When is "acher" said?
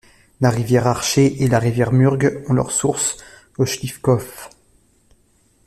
0.87-1.43